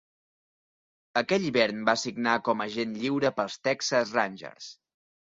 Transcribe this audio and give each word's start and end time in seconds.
Aquell 1.19 1.43
hivern 1.49 1.83
va 1.89 1.95
signar 2.03 2.33
com 2.47 2.63
agent 2.65 2.95
lliure 3.03 3.31
pels 3.41 3.59
Texas 3.69 4.15
Rangers. 4.17 4.71